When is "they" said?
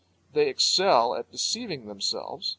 0.33-0.47